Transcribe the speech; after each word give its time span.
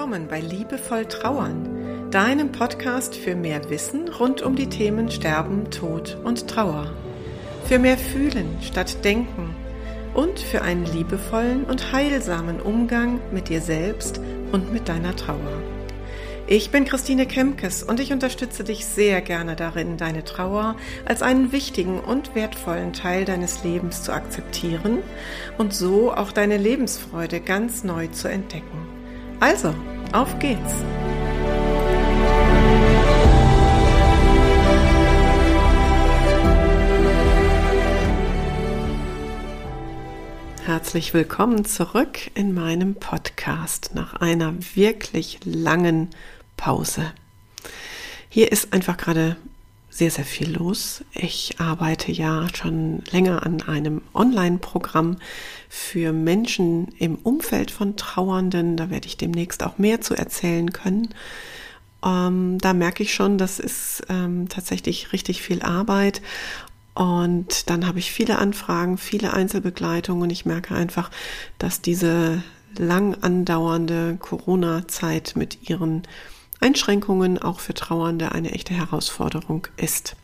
willkommen 0.00 0.28
bei 0.28 0.40
Liebevoll 0.40 1.04
Trauern, 1.04 2.08
deinem 2.10 2.52
Podcast 2.52 3.14
für 3.14 3.34
mehr 3.34 3.68
Wissen 3.68 4.08
rund 4.08 4.40
um 4.40 4.56
die 4.56 4.70
Themen 4.70 5.10
Sterben, 5.10 5.70
Tod 5.70 6.16
und 6.24 6.48
Trauer. 6.48 6.90
Für 7.66 7.78
mehr 7.78 7.98
Fühlen 7.98 8.56
statt 8.62 9.04
Denken 9.04 9.54
und 10.14 10.38
für 10.38 10.62
einen 10.62 10.86
liebevollen 10.86 11.64
und 11.64 11.92
heilsamen 11.92 12.62
Umgang 12.62 13.20
mit 13.30 13.50
dir 13.50 13.60
selbst 13.60 14.22
und 14.52 14.72
mit 14.72 14.88
deiner 14.88 15.14
Trauer. 15.16 15.62
Ich 16.46 16.70
bin 16.70 16.86
Christine 16.86 17.26
Kemkes 17.26 17.82
und 17.82 18.00
ich 18.00 18.10
unterstütze 18.10 18.64
dich 18.64 18.86
sehr 18.86 19.20
gerne 19.20 19.54
darin, 19.54 19.98
deine 19.98 20.24
Trauer 20.24 20.76
als 21.04 21.20
einen 21.20 21.52
wichtigen 21.52 22.00
und 22.00 22.34
wertvollen 22.34 22.94
Teil 22.94 23.26
deines 23.26 23.64
Lebens 23.64 24.02
zu 24.02 24.14
akzeptieren 24.14 25.00
und 25.58 25.74
so 25.74 26.10
auch 26.10 26.32
deine 26.32 26.56
Lebensfreude 26.56 27.40
ganz 27.40 27.84
neu 27.84 28.06
zu 28.06 28.28
entdecken. 28.28 28.99
Also, 29.40 29.74
auf 30.12 30.38
geht's! 30.38 30.74
Herzlich 40.66 41.14
willkommen 41.14 41.64
zurück 41.64 42.30
in 42.34 42.52
meinem 42.52 42.94
Podcast 42.94 43.92
nach 43.94 44.12
einer 44.12 44.52
wirklich 44.74 45.40
langen 45.44 46.10
Pause. 46.58 47.10
Hier 48.28 48.52
ist 48.52 48.74
einfach 48.74 48.98
gerade 48.98 49.38
sehr, 49.90 50.10
sehr 50.10 50.24
viel 50.24 50.56
los. 50.56 51.04
Ich 51.12 51.56
arbeite 51.58 52.12
ja 52.12 52.46
schon 52.54 53.02
länger 53.10 53.44
an 53.44 53.60
einem 53.62 54.02
Online-Programm 54.14 55.16
für 55.68 56.12
Menschen 56.12 56.88
im 56.98 57.16
Umfeld 57.16 57.72
von 57.72 57.96
Trauernden. 57.96 58.76
Da 58.76 58.88
werde 58.88 59.08
ich 59.08 59.16
demnächst 59.16 59.64
auch 59.64 59.78
mehr 59.78 60.00
zu 60.00 60.14
erzählen 60.14 60.72
können. 60.72 61.08
Ähm, 62.04 62.58
da 62.58 62.72
merke 62.72 63.02
ich 63.02 63.12
schon, 63.12 63.36
das 63.36 63.58
ist 63.58 64.02
ähm, 64.08 64.48
tatsächlich 64.48 65.12
richtig 65.12 65.42
viel 65.42 65.62
Arbeit. 65.62 66.22
Und 66.94 67.68
dann 67.68 67.86
habe 67.86 67.98
ich 67.98 68.12
viele 68.12 68.38
Anfragen, 68.38 68.96
viele 68.96 69.32
Einzelbegleitungen 69.32 70.22
und 70.24 70.30
ich 70.30 70.46
merke 70.46 70.74
einfach, 70.74 71.10
dass 71.58 71.82
diese 71.82 72.42
lang 72.78 73.16
andauernde 73.22 74.16
Corona-Zeit 74.20 75.34
mit 75.36 75.68
ihren 75.68 76.02
Einschränkungen 76.60 77.38
auch 77.38 77.60
für 77.60 77.74
Trauernde 77.74 78.32
eine 78.32 78.52
echte 78.52 78.74
Herausforderung 78.74 79.66
ist. 79.76 80.16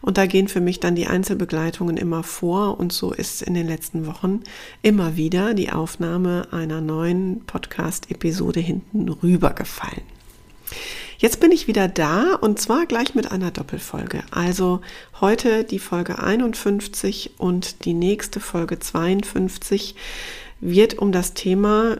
Und 0.00 0.18
da 0.18 0.26
gehen 0.26 0.48
für 0.48 0.60
mich 0.60 0.80
dann 0.80 0.94
die 0.94 1.06
Einzelbegleitungen 1.06 1.96
immer 1.96 2.22
vor 2.22 2.78
und 2.80 2.92
so 2.92 3.12
ist 3.12 3.42
in 3.42 3.54
den 3.54 3.66
letzten 3.66 4.06
Wochen 4.06 4.40
immer 4.82 5.16
wieder 5.16 5.54
die 5.54 5.70
Aufnahme 5.70 6.48
einer 6.50 6.80
neuen 6.80 7.44
Podcast-Episode 7.44 8.60
hinten 8.60 9.08
rübergefallen. 9.08 10.02
Jetzt 11.18 11.40
bin 11.40 11.52
ich 11.52 11.68
wieder 11.68 11.86
da 11.86 12.34
und 12.40 12.58
zwar 12.58 12.86
gleich 12.86 13.14
mit 13.14 13.30
einer 13.30 13.50
Doppelfolge. 13.50 14.22
Also 14.30 14.80
heute 15.20 15.64
die 15.64 15.78
Folge 15.78 16.18
51 16.18 17.32
und 17.36 17.84
die 17.84 17.92
nächste 17.92 18.40
Folge 18.40 18.78
52 18.78 19.96
wird 20.60 20.98
um 20.98 21.12
das 21.12 21.34
Thema 21.34 21.98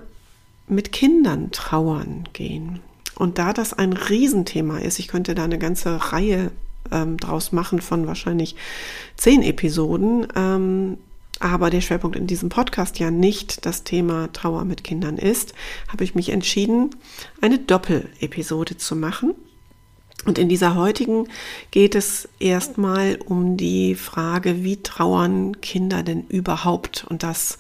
mit 0.69 0.93
Kindern 0.93 1.51
trauern 1.51 2.29
gehen. 2.33 2.81
Und 3.21 3.37
da 3.37 3.53
das 3.53 3.75
ein 3.75 3.93
Riesenthema 3.93 4.79
ist, 4.79 4.99
ich 4.99 5.07
könnte 5.07 5.35
da 5.35 5.45
eine 5.45 5.59
ganze 5.59 6.13
Reihe 6.13 6.51
ähm, 6.91 7.19
draus 7.19 7.53
machen 7.53 7.83
von 7.83 8.07
wahrscheinlich 8.07 8.57
zehn 9.15 9.43
Episoden, 9.43 10.27
ähm, 10.35 10.97
aber 11.39 11.69
der 11.69 11.83
Schwerpunkt 11.83 12.17
in 12.17 12.27
diesem 12.27 12.49
Podcast 12.49 12.99
ja 12.99 13.11
nicht 13.11 13.67
das 13.67 13.85
Thema 13.85 14.33
Trauer 14.33 14.65
mit 14.65 14.85
Kindern 14.85 15.19
ist, 15.19 15.53
habe 15.89 16.03
ich 16.03 16.15
mich 16.15 16.31
entschieden, 16.31 16.97
eine 17.43 17.59
Doppelepisode 17.59 18.79
zu 18.79 18.97
machen. 18.97 19.35
Und 20.25 20.39
in 20.39 20.49
dieser 20.49 20.75
heutigen 20.75 21.29
geht 21.71 21.95
es 21.95 22.27
erstmal 22.39 23.19
um 23.27 23.59
die 23.59 23.97
Frage, 23.97 24.65
wie 24.65 24.83
trauern 24.83 25.61
Kinder 25.61 26.03
denn 26.03 26.25
überhaupt? 26.29 27.05
Und 27.09 27.23
das 27.23 27.59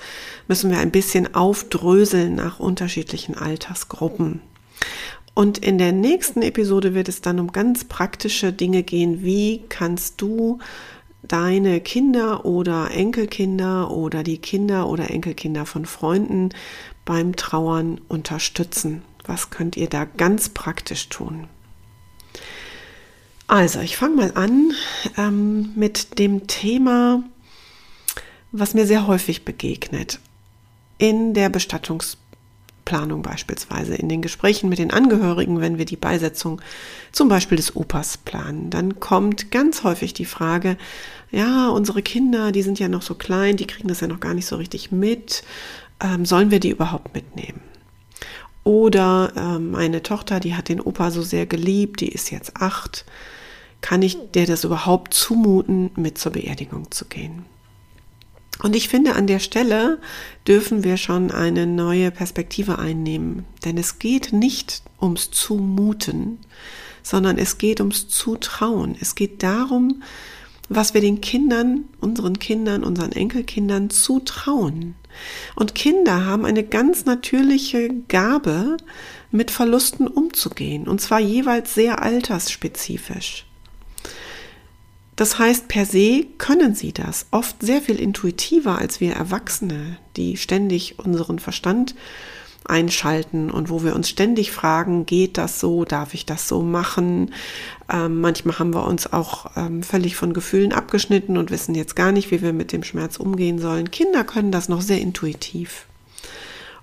müssen 0.48 0.70
wir 0.70 0.78
ein 0.78 0.90
bisschen 0.90 1.34
aufdröseln 1.34 2.34
nach 2.34 2.60
unterschiedlichen 2.60 3.36
Altersgruppen. 3.36 4.40
Und 5.40 5.56
in 5.56 5.78
der 5.78 5.92
nächsten 5.92 6.42
Episode 6.42 6.92
wird 6.92 7.08
es 7.08 7.22
dann 7.22 7.40
um 7.40 7.50
ganz 7.50 7.84
praktische 7.84 8.52
Dinge 8.52 8.82
gehen. 8.82 9.22
Wie 9.22 9.64
kannst 9.70 10.20
du 10.20 10.58
deine 11.22 11.80
Kinder 11.80 12.44
oder 12.44 12.90
Enkelkinder 12.90 13.90
oder 13.90 14.22
die 14.22 14.36
Kinder 14.36 14.86
oder 14.86 15.08
Enkelkinder 15.08 15.64
von 15.64 15.86
Freunden 15.86 16.50
beim 17.06 17.36
Trauern 17.36 18.02
unterstützen? 18.06 19.00
Was 19.24 19.48
könnt 19.48 19.78
ihr 19.78 19.88
da 19.88 20.04
ganz 20.04 20.50
praktisch 20.50 21.08
tun? 21.08 21.46
Also, 23.46 23.80
ich 23.80 23.96
fange 23.96 24.16
mal 24.16 24.32
an 24.34 24.74
ähm, 25.16 25.70
mit 25.74 26.18
dem 26.18 26.48
Thema, 26.48 27.24
was 28.52 28.74
mir 28.74 28.86
sehr 28.86 29.06
häufig 29.06 29.46
begegnet 29.46 30.20
in 30.98 31.32
der 31.32 31.48
Bestattungs 31.48 32.18
Planung 32.90 33.22
beispielsweise, 33.22 33.94
in 33.94 34.08
den 34.08 34.20
Gesprächen 34.20 34.68
mit 34.68 34.80
den 34.80 34.90
Angehörigen, 34.90 35.60
wenn 35.60 35.78
wir 35.78 35.84
die 35.84 35.94
Beisetzung 35.94 36.60
zum 37.12 37.28
Beispiel 37.28 37.54
des 37.54 37.76
Opas 37.76 38.18
planen, 38.18 38.68
dann 38.68 38.98
kommt 38.98 39.52
ganz 39.52 39.84
häufig 39.84 40.12
die 40.12 40.24
Frage, 40.24 40.76
ja, 41.30 41.68
unsere 41.68 42.02
Kinder, 42.02 42.50
die 42.50 42.62
sind 42.62 42.80
ja 42.80 42.88
noch 42.88 43.02
so 43.02 43.14
klein, 43.14 43.56
die 43.56 43.68
kriegen 43.68 43.86
das 43.86 44.00
ja 44.00 44.08
noch 44.08 44.18
gar 44.18 44.34
nicht 44.34 44.46
so 44.46 44.56
richtig 44.56 44.90
mit, 44.90 45.44
ähm, 46.02 46.26
sollen 46.26 46.50
wir 46.50 46.58
die 46.58 46.70
überhaupt 46.70 47.14
mitnehmen? 47.14 47.60
Oder 48.64 49.32
ähm, 49.36 49.70
meine 49.70 50.02
Tochter, 50.02 50.40
die 50.40 50.56
hat 50.56 50.68
den 50.68 50.80
Opa 50.80 51.12
so 51.12 51.22
sehr 51.22 51.46
geliebt, 51.46 52.00
die 52.00 52.08
ist 52.08 52.32
jetzt 52.32 52.56
acht, 52.56 53.04
kann 53.82 54.02
ich 54.02 54.18
der 54.34 54.46
das 54.46 54.64
überhaupt 54.64 55.14
zumuten, 55.14 55.92
mit 55.94 56.18
zur 56.18 56.32
Beerdigung 56.32 56.90
zu 56.90 57.04
gehen? 57.04 57.44
Und 58.62 58.76
ich 58.76 58.88
finde, 58.88 59.14
an 59.14 59.26
der 59.26 59.38
Stelle 59.38 59.98
dürfen 60.46 60.84
wir 60.84 60.96
schon 60.96 61.30
eine 61.30 61.66
neue 61.66 62.10
Perspektive 62.10 62.78
einnehmen. 62.78 63.44
Denn 63.64 63.78
es 63.78 63.98
geht 63.98 64.32
nicht 64.32 64.82
ums 65.00 65.30
Zumuten, 65.30 66.38
sondern 67.02 67.38
es 67.38 67.58
geht 67.58 67.80
ums 67.80 68.08
Zutrauen. 68.08 68.96
Es 69.00 69.14
geht 69.14 69.42
darum, 69.42 70.02
was 70.68 70.94
wir 70.94 71.00
den 71.00 71.20
Kindern, 71.20 71.84
unseren 72.00 72.38
Kindern, 72.38 72.84
unseren 72.84 73.12
Enkelkindern 73.12 73.90
zutrauen. 73.90 74.94
Und 75.56 75.74
Kinder 75.74 76.24
haben 76.26 76.44
eine 76.44 76.62
ganz 76.62 77.06
natürliche 77.06 77.90
Gabe, 78.08 78.76
mit 79.32 79.50
Verlusten 79.50 80.06
umzugehen. 80.06 80.88
Und 80.88 81.00
zwar 81.00 81.20
jeweils 81.20 81.74
sehr 81.74 82.02
altersspezifisch. 82.02 83.46
Das 85.20 85.38
heißt, 85.38 85.68
per 85.68 85.84
se 85.84 86.24
können 86.38 86.74
sie 86.74 86.94
das 86.94 87.26
oft 87.30 87.60
sehr 87.60 87.82
viel 87.82 88.00
intuitiver 88.00 88.78
als 88.78 89.02
wir 89.02 89.12
Erwachsene, 89.12 89.98
die 90.16 90.38
ständig 90.38 90.98
unseren 90.98 91.38
Verstand 91.38 91.94
einschalten 92.64 93.50
und 93.50 93.68
wo 93.68 93.84
wir 93.84 93.94
uns 93.94 94.08
ständig 94.08 94.50
fragen, 94.50 95.04
geht 95.04 95.36
das 95.36 95.60
so, 95.60 95.84
darf 95.84 96.14
ich 96.14 96.24
das 96.24 96.48
so 96.48 96.62
machen? 96.62 97.34
Ähm, 97.92 98.22
manchmal 98.22 98.58
haben 98.58 98.72
wir 98.72 98.86
uns 98.86 99.12
auch 99.12 99.50
ähm, 99.56 99.82
völlig 99.82 100.16
von 100.16 100.32
Gefühlen 100.32 100.72
abgeschnitten 100.72 101.36
und 101.36 101.50
wissen 101.50 101.74
jetzt 101.74 101.96
gar 101.96 102.12
nicht, 102.12 102.30
wie 102.30 102.40
wir 102.40 102.54
mit 102.54 102.72
dem 102.72 102.82
Schmerz 102.82 103.18
umgehen 103.18 103.58
sollen. 103.58 103.90
Kinder 103.90 104.24
können 104.24 104.52
das 104.52 104.70
noch 104.70 104.80
sehr 104.80 105.02
intuitiv. 105.02 105.84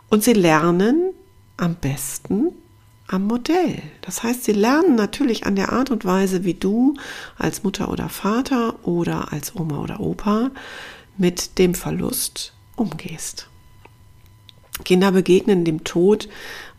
Und 0.09 0.23
sie 0.23 0.33
lernen 0.33 1.11
am 1.57 1.73
besten 1.73 2.49
am 3.07 3.25
Modell. 3.25 3.81
Das 4.01 4.23
heißt, 4.23 4.43
sie 4.43 4.53
lernen 4.53 4.95
natürlich 4.95 5.45
an 5.45 5.55
der 5.55 5.71
Art 5.71 5.91
und 5.91 6.05
Weise, 6.05 6.43
wie 6.43 6.53
du 6.53 6.95
als 7.37 7.63
Mutter 7.63 7.89
oder 7.89 8.09
Vater 8.09 8.85
oder 8.85 9.31
als 9.31 9.55
Oma 9.55 9.81
oder 9.81 9.99
Opa 9.99 10.51
mit 11.17 11.57
dem 11.57 11.73
Verlust 11.73 12.53
umgehst. 12.75 13.47
Kinder 14.83 15.11
begegnen 15.11 15.65
dem 15.65 15.83
Tod 15.83 16.29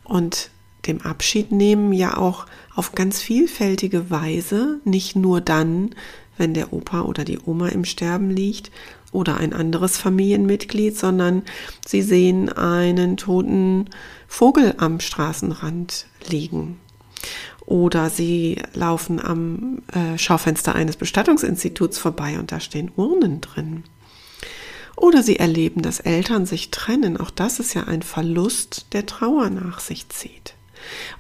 und 0.05 0.51
dem 0.87 1.01
Abschied 1.03 1.51
nehmen 1.51 1.93
ja 1.93 2.17
auch 2.17 2.47
auf 2.75 2.93
ganz 2.93 3.21
vielfältige 3.21 4.11
Weise, 4.11 4.81
nicht 4.85 5.17
nur 5.17 5.41
dann, 5.41 5.95
wenn 6.37 6.55
der 6.55 6.73
Opa 6.73 7.03
oder 7.03 7.25
die 7.25 7.41
Oma 7.45 7.69
im 7.69 7.85
Sterben 7.85 8.31
liegt 8.31 8.71
oder 9.13 9.39
ein 9.39 9.53
anderes 9.53 9.97
Familienmitglied, 9.97 10.97
sondern 10.97 11.43
sie 11.87 12.03
sehen 12.03 12.51
einen 12.51 13.17
toten 13.17 13.89
Vogel 14.27 14.75
am 14.79 15.01
Straßenrand 15.01 16.07
liegen. 16.29 16.79
Oder 17.65 18.11
sie 18.11 18.63
laufen 18.75 19.21
am 19.23 19.83
äh, 19.93 20.17
Schaufenster 20.17 20.75
eines 20.75 20.97
Bestattungsinstituts 20.97 21.99
vorbei 21.99 22.39
und 22.39 22.53
da 22.53 22.61
stehen 22.61 22.91
Urnen 22.97 23.41
drin. 23.41 23.85
Oder 24.97 25.23
sie 25.23 25.39
erleben, 25.39 25.83
dass 25.83 26.01
Eltern 26.01 26.45
sich 26.45 26.71
trennen. 26.71 27.19
Auch 27.19 27.31
das 27.31 27.61
ist 27.61 27.75
ja 27.75 27.85
ein 27.85 28.03
Verlust, 28.03 28.87
der 28.93 29.07
Trauer 29.07 29.49
nach 29.51 29.81
sich 29.81 30.09
zieht. 30.09 30.55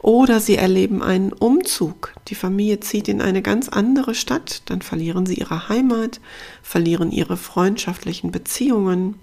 Oder 0.00 0.40
sie 0.40 0.56
erleben 0.56 1.02
einen 1.02 1.32
Umzug. 1.32 2.14
Die 2.28 2.34
Familie 2.34 2.81
zieht 2.81 3.08
in 3.08 3.20
eine 3.20 3.43
ganz 3.43 3.69
andere 3.69 4.14
Stadt. 4.14 4.62
Dann 4.66 4.82
verlieren 4.82 5.26
sie 5.26 5.34
ihre 5.34 5.69
Heimat, 5.69 6.20
verlieren 6.62 7.10
ihre 7.10 7.37
freundschaftlichen 7.37 8.31
Beziehungen. 8.31 9.14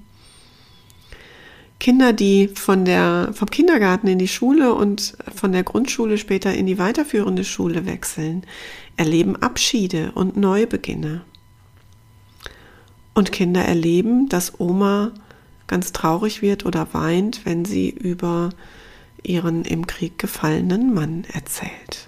Kinder, 1.79 2.13
die 2.13 2.47
von 2.47 2.85
der, 2.85 3.29
vom 3.33 3.49
Kindergarten 3.49 4.07
in 4.07 4.17
die 4.17 4.27
Schule 4.27 4.73
und 4.73 5.17
von 5.35 5.51
der 5.51 5.63
Grundschule 5.63 6.17
später 6.17 6.53
in 6.53 6.65
die 6.65 6.79
weiterführende 6.79 7.43
Schule 7.43 7.85
wechseln, 7.85 8.43
erleben 8.97 9.35
Abschiede 9.35 10.11
und 10.15 10.37
Neubeginne. 10.37 11.21
Und 13.13 13.31
Kinder 13.31 13.63
erleben, 13.63 14.29
dass 14.29 14.59
Oma 14.59 15.11
ganz 15.67 15.91
traurig 15.91 16.41
wird 16.41 16.65
oder 16.65 16.87
weint, 16.93 17.45
wenn 17.45 17.65
sie 17.65 17.89
über 17.89 18.49
ihren 19.25 19.65
im 19.65 19.87
Krieg 19.87 20.17
gefallenen 20.17 20.93
Mann 20.93 21.25
erzählt. 21.33 22.07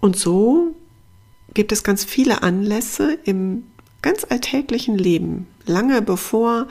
Und 0.00 0.16
so 0.16 0.74
gibt 1.54 1.72
es 1.72 1.82
ganz 1.82 2.04
viele 2.04 2.42
Anlässe 2.42 3.18
im 3.24 3.64
ganz 4.02 4.24
alltäglichen 4.28 4.96
Leben, 4.98 5.46
lange 5.64 6.02
bevor 6.02 6.68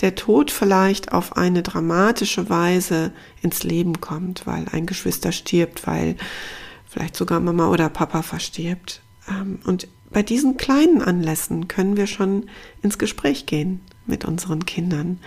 der 0.00 0.14
Tod 0.14 0.50
vielleicht 0.50 1.12
auf 1.12 1.36
eine 1.36 1.62
dramatische 1.62 2.48
Weise 2.48 3.12
ins 3.42 3.64
Leben 3.64 4.00
kommt, 4.00 4.46
weil 4.46 4.66
ein 4.70 4.86
Geschwister 4.86 5.32
stirbt, 5.32 5.86
weil 5.86 6.16
vielleicht 6.86 7.16
sogar 7.16 7.40
Mama 7.40 7.68
oder 7.68 7.88
Papa 7.88 8.22
verstirbt. 8.22 9.02
Ähm, 9.28 9.58
und 9.64 9.88
bei 10.10 10.22
diesen 10.22 10.56
kleinen 10.56 11.02
Anlässen 11.02 11.68
können 11.68 11.96
wir 11.96 12.06
schon 12.06 12.46
ins 12.82 12.98
Gespräch 12.98 13.46
gehen 13.46 13.80
mit 14.06 14.24
unseren 14.24 14.64
Kindern. 14.64 15.18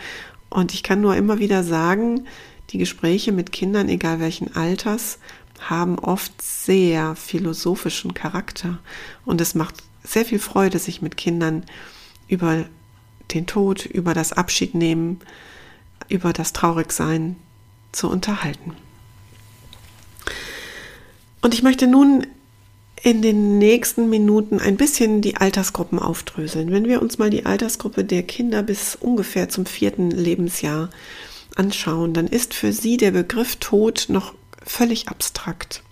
Und 0.52 0.74
ich 0.74 0.84
kann 0.84 1.02
nur 1.02 1.16
immer 1.16 1.40
wieder 1.40 1.64
sagen, 1.64 2.28
die 2.70 2.78
Gespräche 2.78 3.32
mit 3.32 3.52
Kindern, 3.52 3.90
egal 3.90 4.20
welchen 4.20 4.56
Alters, 4.56 5.18
haben 5.62 5.98
oft 5.98 6.42
sehr 6.42 7.16
philosophischen 7.16 8.14
Charakter. 8.14 8.80
Und 9.26 9.40
es 9.40 9.56
macht 9.56 9.76
sehr 10.04 10.26
viel 10.26 10.40
Freude, 10.40 10.78
sich 10.78 11.02
mit 11.02 11.16
Kindern 11.16 11.64
über 12.28 12.66
den 13.34 13.48
Tod, 13.48 13.86
über 13.86 14.14
das 14.14 14.34
Abschiednehmen, 14.34 15.22
über 16.10 16.34
das 16.34 16.52
Traurigsein 16.52 17.38
zu 17.94 18.10
unterhalten. 18.10 18.76
Und 21.42 21.54
ich 21.54 21.64
möchte 21.64 21.88
nun 21.88 22.28
in 23.04 23.22
den 23.22 23.58
nächsten 23.58 24.10
Minuten 24.10 24.60
ein 24.60 24.78
bisschen 24.78 25.22
die 25.22 25.38
Altersgruppen 25.38 25.98
aufdröseln. 25.98 26.72
Wenn 26.72 26.88
wir 26.88 27.02
uns 27.02 27.18
mal 27.18 27.32
die 27.32 27.46
Altersgruppe 27.46 28.04
der 28.04 28.24
Kinder 28.24 28.62
bis 28.62 28.96
ungefähr 28.96 29.50
zum 29.50 29.66
vierten 29.66 30.12
Lebensjahr 30.12 30.90
anschauen, 31.56 32.14
dann 32.14 32.28
ist 32.28 32.54
für 32.54 32.72
sie 32.72 32.98
der 32.98 33.12
Begriff 33.12 33.56
Tod 33.56 34.06
noch 34.10 34.36
völlig 34.64 35.10
abstrakt. 35.10 35.84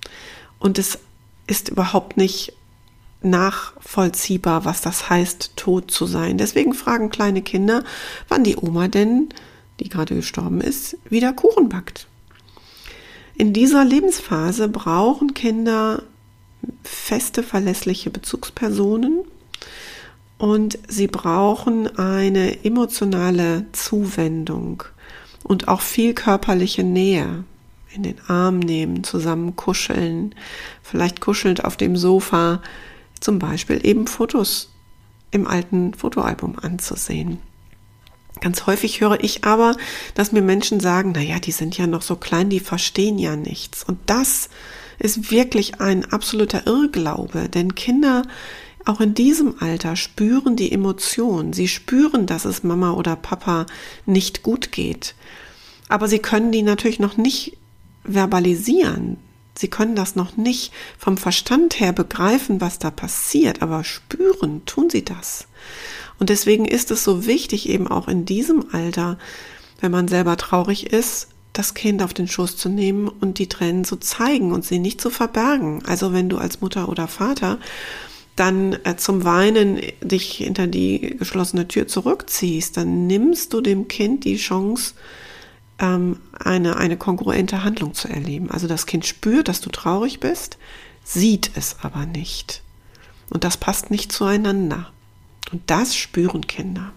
Und 0.59 0.77
es 0.77 0.99
ist 1.47 1.69
überhaupt 1.69 2.15
nicht 2.15 2.53
nachvollziehbar, 3.21 4.65
was 4.65 4.81
das 4.81 5.09
heißt, 5.09 5.53
tot 5.55 5.89
zu 5.89 6.05
sein. 6.05 6.37
Deswegen 6.37 6.73
fragen 6.73 7.09
kleine 7.09 7.41
Kinder, 7.41 7.83
wann 8.27 8.43
die 8.43 8.55
Oma 8.55 8.87
denn, 8.87 9.29
die 9.79 9.89
gerade 9.89 10.15
gestorben 10.15 10.61
ist, 10.61 10.97
wieder 11.09 11.33
Kuchen 11.33 11.69
backt. 11.69 12.07
In 13.35 13.51
dieser 13.51 13.83
Lebensphase 13.83 14.67
brauchen 14.67 15.33
Kinder 15.33 16.03
feste, 16.83 17.43
verlässliche 17.43 18.09
Bezugspersonen 18.09 19.21
und 20.37 20.79
sie 20.87 21.07
brauchen 21.07 21.97
eine 21.97 22.63
emotionale 22.63 23.65
Zuwendung 23.73 24.83
und 25.43 25.67
auch 25.67 25.81
viel 25.81 26.13
körperliche 26.13 26.83
Nähe. 26.83 27.43
In 27.91 28.03
den 28.03 28.21
Arm 28.27 28.59
nehmen, 28.59 29.03
zusammen 29.03 29.55
kuscheln, 29.55 30.35
vielleicht 30.83 31.21
kuschelnd 31.21 31.65
auf 31.65 31.75
dem 31.75 31.97
Sofa, 31.97 32.61
zum 33.19 33.39
Beispiel 33.39 33.83
eben 33.83 34.05
Fotos 34.05 34.71
im 35.31 35.47
alten 35.47 35.95
Fotoalbum 35.95 36.59
anzusehen. 36.59 37.39
Ganz 38.41 38.67
häufig 38.67 39.01
höre 39.01 39.23
ich 39.23 39.43
aber, 39.43 39.75
dass 40.13 40.31
mir 40.31 40.41
Menschen 40.41 40.79
sagen, 40.79 41.13
na 41.15 41.21
ja, 41.21 41.39
die 41.39 41.51
sind 41.51 41.77
ja 41.77 41.87
noch 41.87 42.03
so 42.03 42.15
klein, 42.15 42.49
die 42.49 42.59
verstehen 42.59 43.17
ja 43.17 43.35
nichts. 43.35 43.83
Und 43.83 43.99
das 44.05 44.49
ist 44.99 45.31
wirklich 45.31 45.79
ein 45.81 46.05
absoluter 46.11 46.67
Irrglaube, 46.67 47.49
denn 47.49 47.75
Kinder 47.75 48.23
auch 48.85 49.01
in 49.01 49.13
diesem 49.13 49.55
Alter 49.59 49.95
spüren 49.95 50.55
die 50.55 50.71
Emotion. 50.71 51.53
Sie 51.53 51.67
spüren, 51.67 52.25
dass 52.25 52.45
es 52.45 52.63
Mama 52.63 52.93
oder 52.93 53.15
Papa 53.15 53.65
nicht 54.05 54.41
gut 54.43 54.71
geht. 54.71 55.15
Aber 55.89 56.07
sie 56.07 56.19
können 56.19 56.51
die 56.51 56.63
natürlich 56.63 56.99
noch 56.99 57.17
nicht 57.17 57.57
verbalisieren. 58.03 59.17
Sie 59.55 59.67
können 59.67 59.95
das 59.95 60.15
noch 60.15 60.37
nicht 60.37 60.71
vom 60.97 61.17
Verstand 61.17 61.79
her 61.79 61.91
begreifen, 61.91 62.61
was 62.61 62.79
da 62.79 62.91
passiert, 62.91 63.61
aber 63.61 63.83
spüren 63.83 64.63
tun 64.65 64.89
sie 64.89 65.03
das. 65.03 65.47
Und 66.17 66.29
deswegen 66.29 66.65
ist 66.65 66.91
es 66.91 67.03
so 67.03 67.25
wichtig, 67.25 67.67
eben 67.67 67.87
auch 67.87 68.07
in 68.07 68.25
diesem 68.25 68.65
Alter, 68.71 69.17
wenn 69.81 69.91
man 69.91 70.07
selber 70.07 70.37
traurig 70.37 70.93
ist, 70.93 71.27
das 71.59 71.73
Kind 71.73 72.01
auf 72.01 72.13
den 72.13 72.29
Schoß 72.29 72.55
zu 72.55 72.69
nehmen 72.69 73.09
und 73.09 73.37
die 73.37 73.49
Tränen 73.49 73.83
zu 73.83 73.97
zeigen 73.97 74.53
und 74.53 74.63
sie 74.63 74.79
nicht 74.79 75.01
zu 75.01 75.09
verbergen. 75.09 75.83
Also 75.85 76.13
wenn 76.13 76.29
du 76.29 76.37
als 76.37 76.61
Mutter 76.61 76.87
oder 76.87 77.09
Vater 77.09 77.57
dann 78.37 78.77
äh, 78.85 78.95
zum 78.95 79.25
Weinen 79.25 79.81
dich 80.01 80.37
hinter 80.37 80.67
die 80.67 81.17
geschlossene 81.19 81.67
Tür 81.67 81.85
zurückziehst, 81.85 82.77
dann 82.77 83.07
nimmst 83.07 83.51
du 83.51 83.59
dem 83.59 83.89
Kind 83.89 84.23
die 84.23 84.37
Chance, 84.37 84.93
ähm, 85.79 86.19
eine, 86.39 86.77
eine 86.77 86.95
kongruente 86.95 87.61
Handlung 87.65 87.93
zu 87.93 88.07
erleben. 88.07 88.49
Also 88.49 88.67
das 88.67 88.85
Kind 88.85 89.05
spürt, 89.05 89.49
dass 89.49 89.59
du 89.59 89.69
traurig 89.69 90.21
bist, 90.21 90.57
sieht 91.03 91.51
es 91.55 91.75
aber 91.81 92.05
nicht. 92.05 92.63
Und 93.29 93.43
das 93.43 93.57
passt 93.57 93.91
nicht 93.91 94.13
zueinander. 94.13 94.89
Und 95.51 95.63
das 95.65 95.97
spüren 95.97 96.47
Kinder. 96.47 96.93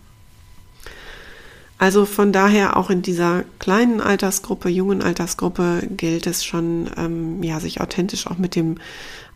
Also 1.82 2.06
von 2.06 2.30
daher 2.30 2.76
auch 2.76 2.90
in 2.90 3.02
dieser 3.02 3.42
kleinen 3.58 4.00
Altersgruppe, 4.00 4.68
jungen 4.68 5.02
Altersgruppe 5.02 5.88
gilt 5.90 6.28
es 6.28 6.44
schon, 6.44 6.88
ähm, 6.96 7.42
ja, 7.42 7.58
sich 7.58 7.80
authentisch 7.80 8.28
auch 8.28 8.38
mit 8.38 8.54
dem 8.54 8.76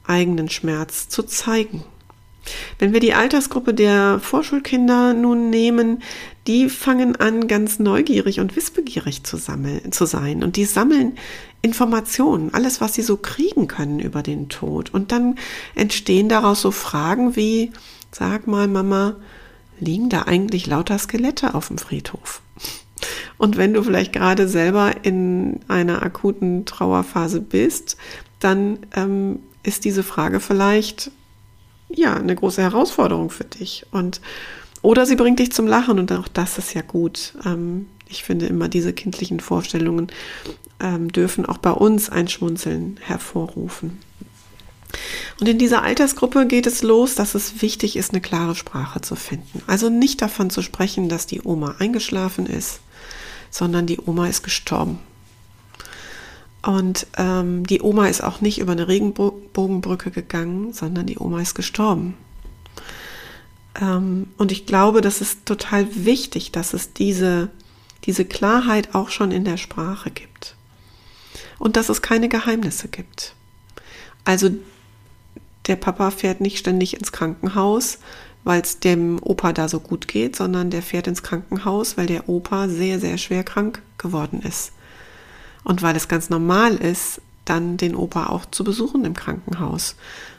eigenen 0.06 0.48
Schmerz 0.48 1.08
zu 1.08 1.24
zeigen. 1.24 1.82
Wenn 2.78 2.92
wir 2.92 3.00
die 3.00 3.14
Altersgruppe 3.14 3.74
der 3.74 4.20
Vorschulkinder 4.20 5.12
nun 5.12 5.50
nehmen, 5.50 6.04
die 6.46 6.68
fangen 6.68 7.16
an, 7.16 7.48
ganz 7.48 7.80
neugierig 7.80 8.38
und 8.38 8.54
wissbegierig 8.54 9.24
zu, 9.24 9.38
sammeln, 9.38 9.90
zu 9.90 10.06
sein. 10.06 10.44
Und 10.44 10.54
die 10.54 10.66
sammeln 10.66 11.18
Informationen, 11.62 12.54
alles, 12.54 12.80
was 12.80 12.94
sie 12.94 13.02
so 13.02 13.16
kriegen 13.16 13.66
können 13.66 13.98
über 13.98 14.22
den 14.22 14.48
Tod. 14.48 14.94
Und 14.94 15.10
dann 15.10 15.34
entstehen 15.74 16.28
daraus 16.28 16.60
so 16.60 16.70
Fragen 16.70 17.34
wie, 17.34 17.72
sag 18.12 18.46
mal, 18.46 18.68
Mama, 18.68 19.16
liegen 19.78 20.08
da 20.08 20.22
eigentlich 20.22 20.66
lauter 20.66 20.98
Skelette 20.98 21.54
auf 21.54 21.68
dem 21.68 21.78
Friedhof? 21.78 22.42
Und 23.38 23.56
wenn 23.56 23.74
du 23.74 23.82
vielleicht 23.82 24.12
gerade 24.12 24.48
selber 24.48 24.92
in 25.02 25.60
einer 25.68 26.02
akuten 26.02 26.64
Trauerphase 26.64 27.40
bist, 27.40 27.96
dann 28.40 28.78
ähm, 28.94 29.40
ist 29.62 29.84
diese 29.84 30.02
Frage 30.02 30.40
vielleicht 30.40 31.10
ja 31.88 32.14
eine 32.14 32.34
große 32.34 32.62
Herausforderung 32.62 33.30
für 33.30 33.44
dich. 33.44 33.86
Und 33.90 34.20
oder 34.82 35.06
sie 35.06 35.16
bringt 35.16 35.38
dich 35.38 35.52
zum 35.52 35.66
Lachen 35.66 35.98
und 35.98 36.12
auch 36.12 36.28
das 36.28 36.58
ist 36.58 36.74
ja 36.74 36.82
gut. 36.82 37.34
Ähm, 37.44 37.86
ich 38.08 38.24
finde 38.24 38.46
immer 38.46 38.68
diese 38.68 38.92
kindlichen 38.92 39.40
Vorstellungen 39.40 40.08
ähm, 40.80 41.10
dürfen 41.10 41.46
auch 41.46 41.58
bei 41.58 41.72
uns 41.72 42.08
ein 42.08 42.28
Schmunzeln 42.28 42.98
hervorrufen. 43.02 43.98
Und 45.40 45.48
in 45.48 45.58
dieser 45.58 45.82
Altersgruppe 45.82 46.46
geht 46.46 46.66
es 46.66 46.82
los, 46.82 47.14
dass 47.14 47.34
es 47.34 47.60
wichtig 47.60 47.96
ist, 47.96 48.12
eine 48.12 48.20
klare 48.20 48.54
Sprache 48.54 49.00
zu 49.00 49.16
finden. 49.16 49.62
Also 49.66 49.90
nicht 49.90 50.22
davon 50.22 50.50
zu 50.50 50.62
sprechen, 50.62 51.08
dass 51.08 51.26
die 51.26 51.42
Oma 51.42 51.76
eingeschlafen 51.78 52.46
ist, 52.46 52.80
sondern 53.50 53.86
die 53.86 54.00
Oma 54.00 54.28
ist 54.28 54.42
gestorben. 54.42 54.98
Und 56.62 57.06
ähm, 57.16 57.66
die 57.66 57.80
Oma 57.80 58.08
ist 58.08 58.22
auch 58.22 58.40
nicht 58.40 58.58
über 58.58 58.72
eine 58.72 58.88
Regenbogenbrücke 58.88 60.10
gegangen, 60.10 60.72
sondern 60.72 61.06
die 61.06 61.18
Oma 61.18 61.40
ist 61.40 61.54
gestorben. 61.54 62.14
Ähm, 63.80 64.28
und 64.36 64.52
ich 64.52 64.66
glaube, 64.66 65.00
das 65.00 65.20
ist 65.20 65.46
total 65.46 65.86
wichtig, 65.94 66.50
dass 66.52 66.74
es 66.74 66.92
diese, 66.92 67.50
diese 68.04 68.24
Klarheit 68.24 68.94
auch 68.94 69.10
schon 69.10 69.30
in 69.30 69.44
der 69.44 69.58
Sprache 69.58 70.10
gibt. 70.10 70.56
Und 71.58 71.76
dass 71.76 71.88
es 71.88 72.02
keine 72.02 72.28
Geheimnisse 72.28 72.88
gibt. 72.88 73.34
Also 74.24 74.50
der 75.66 75.76
Papa 75.76 76.10
fährt 76.10 76.40
nicht 76.40 76.58
ständig 76.58 76.94
ins 76.94 77.12
Krankenhaus, 77.12 77.98
weil 78.44 78.60
es 78.60 78.78
dem 78.78 79.18
Opa 79.22 79.52
da 79.52 79.68
so 79.68 79.80
gut 79.80 80.06
geht, 80.06 80.36
sondern 80.36 80.70
der 80.70 80.82
fährt 80.82 81.08
ins 81.08 81.22
Krankenhaus, 81.22 81.96
weil 81.96 82.06
der 82.06 82.28
Opa 82.28 82.68
sehr, 82.68 83.00
sehr 83.00 83.18
schwer 83.18 83.42
krank 83.42 83.82
geworden 83.98 84.40
ist. 84.42 84.72
Und 85.64 85.82
weil 85.82 85.96
es 85.96 86.06
ganz 86.06 86.30
normal 86.30 86.76
ist, 86.76 87.20
dann 87.44 87.76
den 87.76 87.96
Opa 87.96 88.26
auch 88.26 88.46
zu 88.46 88.62
besuchen 88.62 89.04
im 89.04 89.14
Krankenhaus 89.14 89.96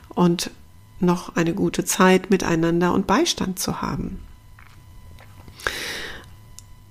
und 0.09 0.51
noch 0.99 1.35
eine 1.35 1.53
gute 1.53 1.85
Zeit 1.85 2.29
miteinander 2.29 2.93
und 2.93 3.07
Beistand 3.07 3.59
zu 3.59 3.81
haben. 3.81 4.19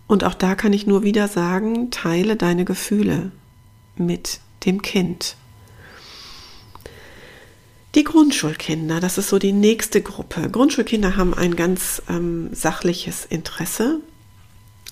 Und 0.07 0.23
auch 0.23 0.35
da 0.35 0.55
kann 0.55 0.73
ich 0.73 0.87
nur 0.87 1.03
wieder 1.03 1.29
sagen, 1.29 1.91
teile 1.91 2.37
deine 2.37 2.65
Gefühle 2.65 3.33
mit 3.97 4.41
dem 4.65 4.83
Kind. 4.83 5.37
Die 7.97 8.05
Grundschulkinder, 8.05 9.01
das 9.01 9.17
ist 9.17 9.31
so 9.31 9.39
die 9.39 9.55
nächste 9.55 10.03
Gruppe. 10.03 10.51
Grundschulkinder 10.51 11.17
haben 11.17 11.33
ein 11.33 11.57
ganz 11.57 12.03
ähm, 12.11 12.51
sachliches 12.53 13.25
Interesse 13.25 14.01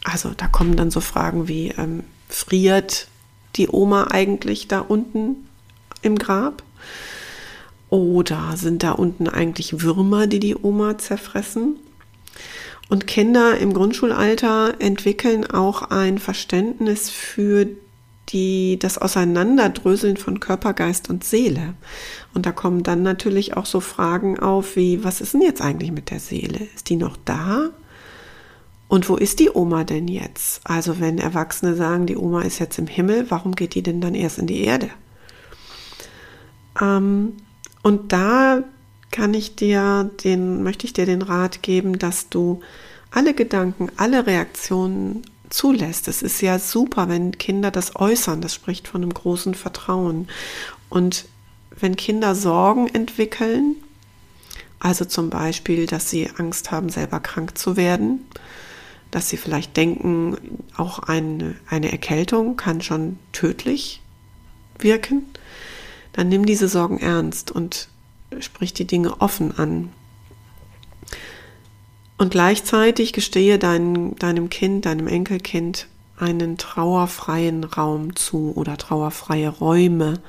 Also 0.02 0.30
da 0.34 0.46
kommen 0.46 0.74
dann 0.74 0.90
so 0.90 1.00
Fragen 1.00 1.46
wie, 1.46 1.68
ähm, 1.76 2.04
friert 2.30 3.08
die 3.56 3.68
Oma 3.68 4.08
eigentlich 4.10 4.68
da 4.68 4.80
unten 4.80 5.46
im 6.00 6.16
Grab? 6.16 6.62
Oder 7.90 8.54
sind 8.56 8.82
da 8.82 8.92
unten 8.92 9.28
eigentlich 9.28 9.82
Würmer, 9.82 10.26
die 10.26 10.40
die 10.40 10.56
Oma 10.56 10.96
zerfressen? 10.96 11.76
Und 12.88 13.06
Kinder 13.06 13.58
im 13.58 13.74
Grundschulalter 13.74 14.76
entwickeln 14.78 15.44
auch 15.44 15.82
ein 15.82 16.18
Verständnis 16.18 17.10
für 17.10 17.66
die, 18.34 18.78
das 18.78 18.98
Auseinanderdröseln 18.98 20.18
von 20.18 20.40
Körper, 20.40 20.74
Geist 20.74 21.08
und 21.08 21.24
Seele. 21.24 21.74
Und 22.34 22.44
da 22.44 22.52
kommen 22.52 22.82
dann 22.82 23.02
natürlich 23.02 23.56
auch 23.56 23.64
so 23.64 23.80
Fragen 23.80 24.38
auf 24.38 24.76
wie, 24.76 25.02
was 25.02 25.22
ist 25.22 25.32
denn 25.32 25.40
jetzt 25.40 25.62
eigentlich 25.62 25.92
mit 25.92 26.10
der 26.10 26.20
Seele? 26.20 26.66
Ist 26.74 26.90
die 26.90 26.96
noch 26.96 27.16
da? 27.24 27.70
Und 28.88 29.08
wo 29.08 29.16
ist 29.16 29.40
die 29.40 29.50
Oma 29.50 29.84
denn 29.84 30.08
jetzt? 30.08 30.60
Also 30.64 31.00
wenn 31.00 31.18
Erwachsene 31.18 31.74
sagen, 31.74 32.06
die 32.06 32.16
Oma 32.16 32.42
ist 32.42 32.58
jetzt 32.58 32.78
im 32.78 32.86
Himmel, 32.86 33.30
warum 33.30 33.54
geht 33.54 33.74
die 33.74 33.82
denn 33.82 34.00
dann 34.00 34.14
erst 34.14 34.38
in 34.38 34.46
die 34.46 34.62
Erde? 34.64 34.90
Ähm, 36.80 37.34
und 37.82 38.12
da 38.12 38.64
kann 39.10 39.32
ich 39.32 39.54
dir 39.54 40.10
den, 40.24 40.62
möchte 40.62 40.86
ich 40.86 40.92
dir 40.92 41.06
den 41.06 41.22
Rat 41.22 41.62
geben, 41.62 41.98
dass 41.98 42.28
du 42.28 42.60
alle 43.10 43.32
Gedanken, 43.32 43.90
alle 43.96 44.26
Reaktionen 44.26 45.22
zulässt. 45.54 46.08
Es 46.08 46.22
ist 46.22 46.40
ja 46.40 46.58
super, 46.58 47.08
wenn 47.08 47.38
Kinder 47.38 47.70
das 47.70 47.96
äußern. 47.96 48.40
Das 48.40 48.54
spricht 48.54 48.88
von 48.88 49.02
einem 49.02 49.14
großen 49.14 49.54
Vertrauen. 49.54 50.28
Und 50.88 51.26
wenn 51.78 51.96
Kinder 51.96 52.34
Sorgen 52.34 52.88
entwickeln, 52.88 53.76
also 54.80 55.04
zum 55.04 55.30
Beispiel, 55.30 55.86
dass 55.86 56.10
sie 56.10 56.28
Angst 56.36 56.70
haben, 56.70 56.88
selber 56.88 57.20
krank 57.20 57.56
zu 57.56 57.76
werden, 57.76 58.26
dass 59.10 59.28
sie 59.28 59.36
vielleicht 59.36 59.76
denken, 59.76 60.36
auch 60.76 60.98
eine, 60.98 61.54
eine 61.68 61.92
Erkältung 61.92 62.56
kann 62.56 62.82
schon 62.82 63.18
tödlich 63.32 64.02
wirken, 64.78 65.24
dann 66.12 66.28
nimm 66.28 66.46
diese 66.46 66.68
Sorgen 66.68 66.98
ernst 66.98 67.50
und 67.50 67.88
sprich 68.40 68.74
die 68.74 68.86
Dinge 68.86 69.20
offen 69.20 69.56
an. 69.56 69.90
Und 72.24 72.30
gleichzeitig 72.30 73.12
gestehe 73.12 73.58
dein, 73.58 74.16
deinem 74.16 74.48
Kind, 74.48 74.86
deinem 74.86 75.08
Enkelkind 75.08 75.88
einen 76.16 76.56
trauerfreien 76.56 77.64
Raum 77.64 78.16
zu 78.16 78.54
oder 78.56 78.78
trauerfreie 78.78 79.50
Räume. 79.50 80.22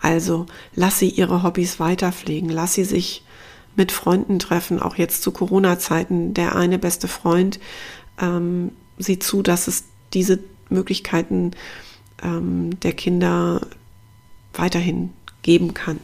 Also 0.00 0.46
lass 0.74 0.98
sie 0.98 1.08
ihre 1.08 1.44
Hobbys 1.44 1.78
weiterpflegen, 1.78 2.50
lass 2.50 2.74
sie 2.74 2.82
sich 2.82 3.22
mit 3.76 3.92
Freunden 3.92 4.40
treffen, 4.40 4.82
auch 4.82 4.96
jetzt 4.96 5.22
zu 5.22 5.30
Corona-Zeiten. 5.30 6.34
Der 6.34 6.56
eine 6.56 6.80
beste 6.80 7.06
Freund 7.06 7.60
ähm, 8.20 8.72
sieht 8.98 9.22
zu, 9.22 9.42
dass 9.42 9.68
es 9.68 9.84
diese 10.14 10.40
Möglichkeiten 10.68 11.52
ähm, 12.24 12.70
der 12.80 12.92
Kinder 12.92 13.60
weiterhin 14.52 15.12
geben 15.42 15.74
kann. 15.74 16.00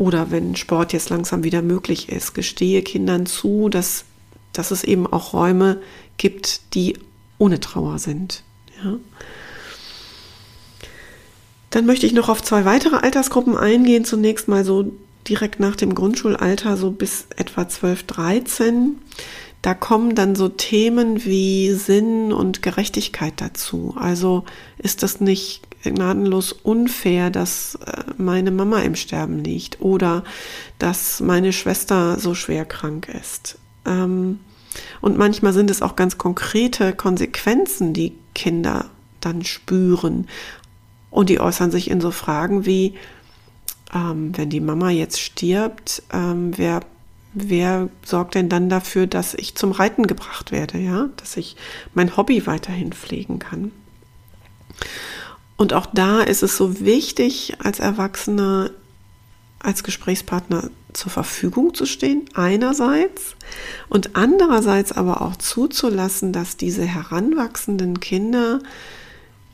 Oder 0.00 0.30
wenn 0.30 0.56
Sport 0.56 0.94
jetzt 0.94 1.10
langsam 1.10 1.44
wieder 1.44 1.60
möglich 1.60 2.08
ist, 2.08 2.32
gestehe 2.32 2.80
Kindern 2.80 3.26
zu, 3.26 3.68
dass, 3.68 4.06
dass 4.54 4.70
es 4.70 4.82
eben 4.82 5.06
auch 5.06 5.34
Räume 5.34 5.82
gibt, 6.16 6.74
die 6.74 6.96
ohne 7.36 7.60
Trauer 7.60 7.98
sind. 7.98 8.42
Ja. 8.82 8.96
Dann 11.68 11.84
möchte 11.84 12.06
ich 12.06 12.14
noch 12.14 12.30
auf 12.30 12.42
zwei 12.42 12.64
weitere 12.64 12.96
Altersgruppen 12.96 13.58
eingehen. 13.58 14.06
Zunächst 14.06 14.48
mal 14.48 14.64
so 14.64 14.90
direkt 15.28 15.60
nach 15.60 15.76
dem 15.76 15.94
Grundschulalter, 15.94 16.78
so 16.78 16.92
bis 16.92 17.26
etwa 17.36 17.68
12, 17.68 18.04
13 18.04 18.96
da 19.62 19.74
kommen 19.74 20.14
dann 20.14 20.36
so 20.36 20.48
Themen 20.48 21.24
wie 21.24 21.72
Sinn 21.74 22.32
und 22.32 22.62
Gerechtigkeit 22.62 23.34
dazu. 23.36 23.94
Also 23.98 24.44
ist 24.78 25.02
das 25.02 25.20
nicht 25.20 25.69
gnadenlos 25.82 26.52
unfair, 26.52 27.30
dass 27.30 27.76
äh, 27.76 28.02
meine 28.18 28.50
Mama 28.50 28.80
im 28.80 28.94
Sterben 28.94 29.42
liegt 29.42 29.80
oder 29.80 30.24
dass 30.78 31.20
meine 31.20 31.52
Schwester 31.52 32.18
so 32.18 32.34
schwer 32.34 32.64
krank 32.64 33.08
ist. 33.08 33.58
Ähm, 33.86 34.40
und 35.00 35.18
manchmal 35.18 35.52
sind 35.52 35.70
es 35.70 35.82
auch 35.82 35.96
ganz 35.96 36.18
konkrete 36.18 36.92
Konsequenzen, 36.92 37.92
die 37.92 38.14
Kinder 38.34 38.86
dann 39.20 39.44
spüren. 39.44 40.28
Und 41.10 41.28
die 41.28 41.40
äußern 41.40 41.70
sich 41.70 41.90
in 41.90 42.00
so 42.00 42.10
Fragen 42.10 42.66
wie, 42.66 42.94
ähm, 43.92 44.36
wenn 44.36 44.50
die 44.50 44.60
Mama 44.60 44.90
jetzt 44.90 45.20
stirbt, 45.20 46.02
ähm, 46.12 46.52
wer 46.56 46.82
wer 47.32 47.88
sorgt 48.04 48.34
denn 48.34 48.48
dann 48.48 48.68
dafür, 48.68 49.06
dass 49.06 49.34
ich 49.34 49.54
zum 49.54 49.72
Reiten 49.72 50.06
gebracht 50.06 50.52
werde, 50.52 50.78
ja, 50.78 51.08
dass 51.16 51.36
ich 51.36 51.56
mein 51.94 52.16
Hobby 52.16 52.46
weiterhin 52.46 52.92
pflegen 52.92 53.38
kann? 53.38 53.72
Und 55.60 55.74
auch 55.74 55.84
da 55.92 56.22
ist 56.22 56.42
es 56.42 56.56
so 56.56 56.80
wichtig, 56.80 57.52
als 57.62 57.80
Erwachsener, 57.80 58.70
als 59.58 59.84
Gesprächspartner 59.84 60.70
zur 60.94 61.12
Verfügung 61.12 61.74
zu 61.74 61.84
stehen, 61.84 62.24
einerseits, 62.32 63.36
und 63.90 64.16
andererseits 64.16 64.90
aber 64.90 65.20
auch 65.20 65.36
zuzulassen, 65.36 66.32
dass 66.32 66.56
diese 66.56 66.86
heranwachsenden 66.86 68.00
Kinder 68.00 68.60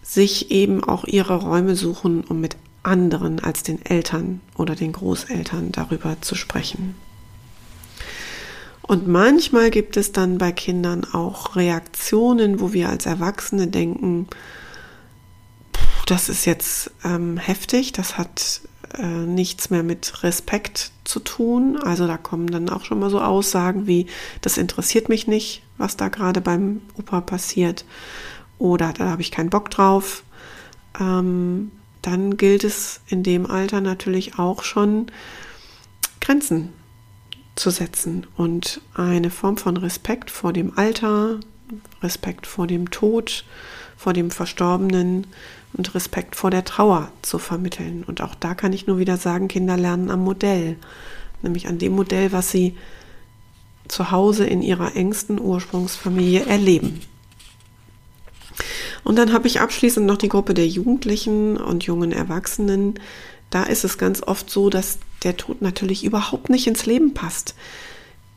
sich 0.00 0.52
eben 0.52 0.84
auch 0.84 1.06
ihre 1.06 1.34
Räume 1.34 1.74
suchen, 1.74 2.22
um 2.22 2.40
mit 2.40 2.54
anderen 2.84 3.40
als 3.40 3.64
den 3.64 3.84
Eltern 3.84 4.40
oder 4.56 4.76
den 4.76 4.92
Großeltern 4.92 5.72
darüber 5.72 6.18
zu 6.20 6.36
sprechen. 6.36 6.94
Und 8.80 9.08
manchmal 9.08 9.70
gibt 9.70 9.96
es 9.96 10.12
dann 10.12 10.38
bei 10.38 10.52
Kindern 10.52 11.02
auch 11.02 11.56
Reaktionen, 11.56 12.60
wo 12.60 12.72
wir 12.72 12.90
als 12.90 13.06
Erwachsene 13.06 13.66
denken, 13.66 14.28
das 16.06 16.28
ist 16.28 16.46
jetzt 16.46 16.90
ähm, 17.04 17.36
heftig, 17.36 17.92
das 17.92 18.16
hat 18.16 18.62
äh, 18.96 19.04
nichts 19.04 19.70
mehr 19.70 19.82
mit 19.82 20.22
Respekt 20.22 20.92
zu 21.04 21.20
tun. 21.20 21.76
Also 21.82 22.06
da 22.06 22.16
kommen 22.16 22.46
dann 22.46 22.70
auch 22.70 22.84
schon 22.84 23.00
mal 23.00 23.10
so 23.10 23.20
Aussagen 23.20 23.86
wie, 23.86 24.06
das 24.40 24.56
interessiert 24.56 25.08
mich 25.08 25.26
nicht, 25.26 25.62
was 25.76 25.96
da 25.96 26.08
gerade 26.08 26.40
beim 26.40 26.80
Opa 26.96 27.20
passiert. 27.20 27.84
Oder 28.58 28.92
da 28.92 29.10
habe 29.10 29.22
ich 29.22 29.32
keinen 29.32 29.50
Bock 29.50 29.70
drauf. 29.70 30.22
Ähm, 30.98 31.72
dann 32.02 32.36
gilt 32.36 32.62
es 32.62 33.00
in 33.08 33.22
dem 33.24 33.50
Alter 33.50 33.80
natürlich 33.80 34.38
auch 34.38 34.62
schon, 34.62 35.06
Grenzen 36.20 36.72
zu 37.56 37.70
setzen 37.70 38.26
und 38.36 38.80
eine 38.94 39.30
Form 39.30 39.56
von 39.56 39.76
Respekt 39.76 40.30
vor 40.30 40.52
dem 40.52 40.78
Alter, 40.78 41.40
Respekt 42.02 42.46
vor 42.46 42.66
dem 42.66 42.90
Tod, 42.90 43.44
vor 43.96 44.12
dem 44.12 44.30
Verstorbenen 44.30 45.26
und 45.72 45.94
Respekt 45.94 46.36
vor 46.36 46.50
der 46.50 46.64
Trauer 46.64 47.10
zu 47.22 47.38
vermitteln. 47.38 48.04
Und 48.06 48.20
auch 48.20 48.34
da 48.34 48.54
kann 48.54 48.72
ich 48.72 48.86
nur 48.86 48.98
wieder 48.98 49.16
sagen, 49.16 49.48
Kinder 49.48 49.76
lernen 49.76 50.10
am 50.10 50.24
Modell, 50.24 50.76
nämlich 51.42 51.68
an 51.68 51.78
dem 51.78 51.92
Modell, 51.92 52.32
was 52.32 52.50
sie 52.50 52.76
zu 53.88 54.10
Hause 54.10 54.46
in 54.46 54.62
ihrer 54.62 54.96
engsten 54.96 55.40
Ursprungsfamilie 55.40 56.46
erleben. 56.46 57.00
Und 59.04 59.16
dann 59.16 59.32
habe 59.32 59.46
ich 59.46 59.60
abschließend 59.60 60.04
noch 60.04 60.16
die 60.16 60.28
Gruppe 60.28 60.52
der 60.52 60.66
Jugendlichen 60.66 61.56
und 61.56 61.84
jungen 61.84 62.10
Erwachsenen. 62.10 62.98
Da 63.50 63.62
ist 63.62 63.84
es 63.84 63.98
ganz 63.98 64.22
oft 64.22 64.50
so, 64.50 64.68
dass 64.68 64.98
der 65.22 65.36
Tod 65.36 65.62
natürlich 65.62 66.04
überhaupt 66.04 66.50
nicht 66.50 66.66
ins 66.66 66.86
Leben 66.86 67.14
passt. 67.14 67.54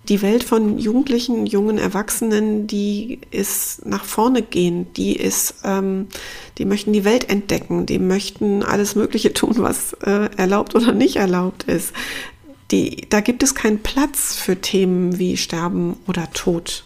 Die 0.09 0.23
Welt 0.23 0.43
von 0.43 0.79
Jugendlichen, 0.79 1.45
jungen 1.45 1.77
Erwachsenen, 1.77 2.65
die 2.65 3.19
ist 3.29 3.85
nach 3.85 4.03
vorne 4.03 4.41
gehen, 4.41 4.91
die 4.93 5.15
ist, 5.15 5.55
ähm, 5.63 6.07
die 6.57 6.65
möchten 6.65 6.93
die 6.93 7.05
Welt 7.05 7.29
entdecken, 7.29 7.85
die 7.85 7.99
möchten 7.99 8.63
alles 8.63 8.95
Mögliche 8.95 9.33
tun, 9.33 9.57
was 9.57 9.93
äh, 10.03 10.29
erlaubt 10.35 10.73
oder 10.73 10.93
nicht 10.93 11.17
erlaubt 11.17 11.63
ist. 11.63 11.93
Die, 12.71 13.05
da 13.09 13.21
gibt 13.21 13.43
es 13.43 13.53
keinen 13.53 13.83
Platz 13.83 14.35
für 14.35 14.59
Themen 14.59 15.19
wie 15.19 15.37
Sterben 15.37 15.95
oder 16.07 16.31
Tod. 16.33 16.85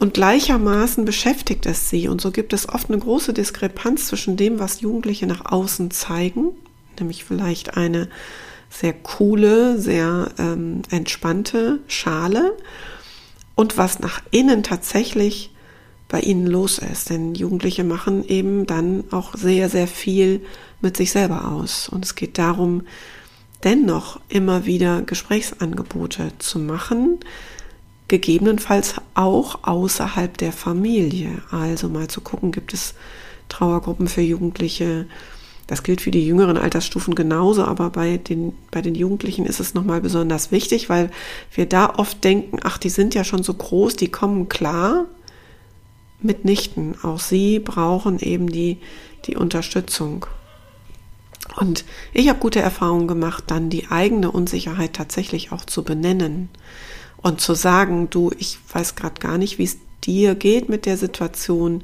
Und 0.00 0.14
gleichermaßen 0.14 1.04
beschäftigt 1.04 1.66
es 1.66 1.88
sie. 1.88 2.08
Und 2.08 2.20
so 2.20 2.32
gibt 2.32 2.52
es 2.52 2.68
oft 2.68 2.90
eine 2.90 2.98
große 2.98 3.32
Diskrepanz 3.32 4.08
zwischen 4.08 4.36
dem, 4.36 4.58
was 4.58 4.80
Jugendliche 4.80 5.28
nach 5.28 5.52
außen 5.52 5.92
zeigen, 5.92 6.48
nämlich 6.98 7.22
vielleicht 7.22 7.76
eine 7.76 8.08
sehr 8.72 8.94
coole, 8.94 9.78
sehr 9.78 10.30
ähm, 10.38 10.82
entspannte 10.90 11.80
Schale 11.86 12.56
und 13.54 13.76
was 13.76 14.00
nach 14.00 14.22
innen 14.30 14.62
tatsächlich 14.62 15.50
bei 16.08 16.20
ihnen 16.20 16.46
los 16.46 16.78
ist. 16.78 17.10
Denn 17.10 17.34
Jugendliche 17.34 17.84
machen 17.84 18.26
eben 18.26 18.66
dann 18.66 19.04
auch 19.10 19.34
sehr, 19.34 19.68
sehr 19.68 19.86
viel 19.86 20.40
mit 20.80 20.96
sich 20.96 21.12
selber 21.12 21.52
aus. 21.52 21.88
Und 21.88 22.04
es 22.04 22.14
geht 22.14 22.38
darum, 22.38 22.82
dennoch 23.62 24.20
immer 24.28 24.64
wieder 24.64 25.02
Gesprächsangebote 25.02 26.32
zu 26.38 26.58
machen, 26.58 27.20
gegebenenfalls 28.08 28.94
auch 29.14 29.64
außerhalb 29.64 30.36
der 30.38 30.52
Familie. 30.52 31.42
Also 31.50 31.88
mal 31.88 32.08
zu 32.08 32.22
gucken, 32.22 32.52
gibt 32.52 32.72
es 32.74 32.94
Trauergruppen 33.48 34.08
für 34.08 34.22
Jugendliche, 34.22 35.06
das 35.72 35.82
gilt 35.82 36.02
für 36.02 36.10
die 36.10 36.26
jüngeren 36.26 36.58
Altersstufen 36.58 37.14
genauso, 37.14 37.64
aber 37.64 37.88
bei 37.88 38.18
den, 38.18 38.52
bei 38.70 38.82
den 38.82 38.94
Jugendlichen 38.94 39.46
ist 39.46 39.58
es 39.58 39.72
nochmal 39.72 40.02
besonders 40.02 40.52
wichtig, 40.52 40.90
weil 40.90 41.10
wir 41.54 41.64
da 41.64 41.94
oft 41.96 42.22
denken, 42.24 42.58
ach, 42.62 42.76
die 42.76 42.90
sind 42.90 43.14
ja 43.14 43.24
schon 43.24 43.42
so 43.42 43.54
groß, 43.54 43.96
die 43.96 44.08
kommen 44.08 44.50
klar. 44.50 45.06
mitnichten. 46.20 46.94
Auch 47.02 47.18
sie 47.18 47.58
brauchen 47.58 48.18
eben 48.18 48.52
die, 48.52 48.80
die 49.24 49.34
Unterstützung. 49.34 50.26
Und 51.56 51.86
ich 52.12 52.28
habe 52.28 52.38
gute 52.38 52.60
Erfahrungen 52.60 53.08
gemacht, 53.08 53.44
dann 53.46 53.70
die 53.70 53.90
eigene 53.90 54.30
Unsicherheit 54.30 54.92
tatsächlich 54.92 55.52
auch 55.52 55.64
zu 55.64 55.84
benennen 55.84 56.50
und 57.16 57.40
zu 57.40 57.54
sagen, 57.54 58.10
du, 58.10 58.30
ich 58.36 58.58
weiß 58.74 58.94
gerade 58.94 59.18
gar 59.22 59.38
nicht, 59.38 59.56
wie 59.56 59.64
es 59.64 59.78
dir 60.04 60.34
geht 60.34 60.68
mit 60.68 60.84
der 60.84 60.98
Situation, 60.98 61.82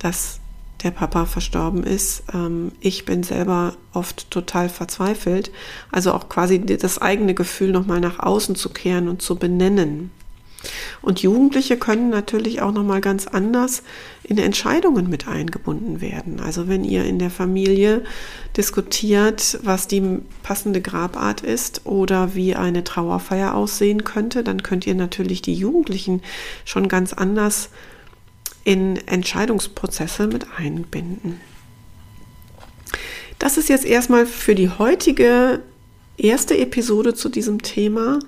dass 0.00 0.40
der 0.82 0.90
Papa 0.90 1.26
verstorben 1.26 1.82
ist. 1.82 2.24
Ähm, 2.32 2.72
ich 2.80 3.04
bin 3.04 3.22
selber 3.22 3.76
oft 3.92 4.30
total 4.30 4.68
verzweifelt. 4.68 5.50
Also 5.90 6.12
auch 6.12 6.28
quasi 6.28 6.60
das 6.60 7.00
eigene 7.00 7.34
Gefühl 7.34 7.72
nochmal 7.72 8.00
nach 8.00 8.18
außen 8.18 8.54
zu 8.54 8.70
kehren 8.70 9.08
und 9.08 9.22
zu 9.22 9.36
benennen. 9.36 10.10
Und 11.02 11.22
Jugendliche 11.22 11.76
können 11.76 12.10
natürlich 12.10 12.60
auch 12.60 12.72
noch 12.72 12.82
mal 12.82 13.00
ganz 13.00 13.28
anders 13.28 13.82
in 14.24 14.38
Entscheidungen 14.38 15.08
mit 15.08 15.28
eingebunden 15.28 16.00
werden. 16.00 16.40
Also 16.40 16.66
wenn 16.66 16.84
ihr 16.84 17.04
in 17.04 17.20
der 17.20 17.30
Familie 17.30 18.02
diskutiert, 18.56 19.60
was 19.62 19.86
die 19.86 20.18
passende 20.42 20.80
Grabart 20.80 21.42
ist 21.42 21.86
oder 21.86 22.34
wie 22.34 22.56
eine 22.56 22.82
Trauerfeier 22.82 23.54
aussehen 23.54 24.02
könnte, 24.02 24.42
dann 24.42 24.62
könnt 24.64 24.86
ihr 24.86 24.96
natürlich 24.96 25.42
die 25.42 25.54
Jugendlichen 25.54 26.22
schon 26.64 26.88
ganz 26.88 27.12
anders 27.12 27.70
in 28.64 28.96
Entscheidungsprozesse 29.06 30.26
mit 30.26 30.46
einbinden. 30.56 31.40
Das 33.38 33.56
ist 33.56 33.68
jetzt 33.68 33.84
erstmal 33.84 34.26
für 34.26 34.54
die 34.54 34.68
heutige 34.68 35.60
erste 36.16 36.58
Episode 36.58 37.14
zu 37.14 37.28
diesem 37.28 37.62
Thema 37.62 38.18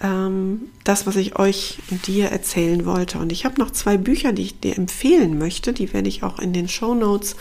ähm, 0.00 0.68
das, 0.84 1.06
was 1.06 1.16
ich 1.16 1.38
euch 1.38 1.78
und 1.90 2.06
dir 2.06 2.26
erzählen 2.26 2.84
wollte. 2.84 3.18
Und 3.18 3.32
ich 3.32 3.44
habe 3.44 3.60
noch 3.60 3.70
zwei 3.70 3.96
Bücher, 3.96 4.32
die 4.32 4.42
ich 4.42 4.60
dir 4.60 4.76
empfehlen 4.76 5.38
möchte. 5.38 5.72
Die 5.72 5.92
werde 5.92 6.08
ich 6.08 6.22
auch 6.22 6.38
in 6.38 6.52
den 6.52 6.68
Show 6.68 6.94
Notes 6.94 7.36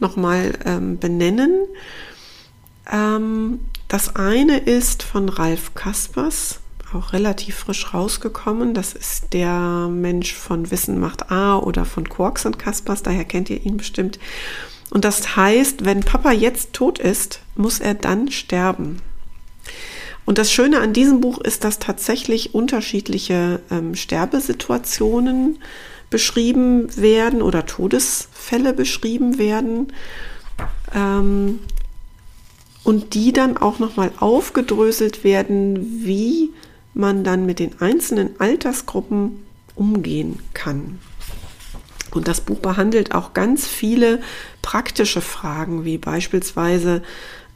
nochmal 0.00 0.58
ähm, 0.64 0.98
benennen. 0.98 1.52
Ähm, 2.90 3.60
das 3.88 4.16
eine 4.16 4.58
ist 4.58 5.02
von 5.02 5.28
Ralf 5.28 5.74
Kaspers, 5.74 6.60
auch 6.94 7.12
relativ 7.12 7.56
frisch 7.56 7.92
rausgekommen. 7.92 8.74
Das 8.74 8.92
ist 8.92 9.32
der 9.32 9.88
Mensch 9.90 10.34
von 10.34 10.70
Wissen 10.70 10.98
macht 10.98 11.30
A 11.30 11.58
oder 11.58 11.84
von 11.84 12.08
Quarks 12.08 12.46
und 12.46 12.58
Kaspers, 12.58 13.02
daher 13.02 13.24
kennt 13.24 13.50
ihr 13.50 13.64
ihn 13.64 13.76
bestimmt. 13.76 14.18
Und 14.90 15.04
das 15.04 15.36
heißt, 15.36 15.84
wenn 15.84 16.00
Papa 16.00 16.32
jetzt 16.32 16.72
tot 16.72 16.98
ist, 16.98 17.40
muss 17.56 17.78
er 17.78 17.94
dann 17.94 18.30
sterben. 18.30 19.02
Und 20.24 20.38
das 20.38 20.52
Schöne 20.52 20.80
an 20.80 20.92
diesem 20.92 21.20
Buch 21.20 21.38
ist, 21.38 21.64
dass 21.64 21.78
tatsächlich 21.78 22.54
unterschiedliche 22.54 23.60
ähm, 23.70 23.94
Sterbesituationen 23.94 25.58
beschrieben 26.10 26.94
werden 26.96 27.42
oder 27.42 27.66
Todesfälle 27.66 28.72
beschrieben 28.72 29.38
werden. 29.38 29.92
Ähm, 30.94 31.60
und 32.84 33.14
die 33.14 33.32
dann 33.32 33.58
auch 33.58 33.78
nochmal 33.78 34.12
aufgedröselt 34.18 35.24
werden, 35.24 36.04
wie 36.04 36.50
man 36.98 37.24
dann 37.24 37.46
mit 37.46 37.58
den 37.60 37.80
einzelnen 37.80 38.38
Altersgruppen 38.40 39.44
umgehen 39.74 40.40
kann. 40.52 40.98
Und 42.10 42.26
das 42.26 42.40
Buch 42.40 42.58
behandelt 42.58 43.14
auch 43.14 43.34
ganz 43.34 43.66
viele 43.66 44.20
praktische 44.62 45.20
Fragen, 45.20 45.84
wie 45.84 45.98
beispielsweise, 45.98 47.02